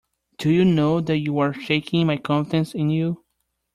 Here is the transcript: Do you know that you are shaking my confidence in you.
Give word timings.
Do 0.39 0.49
you 0.49 0.65
know 0.65 0.99
that 0.99 1.19
you 1.19 1.37
are 1.37 1.53
shaking 1.53 2.07
my 2.07 2.17
confidence 2.17 2.73
in 2.73 2.89
you. 2.89 3.23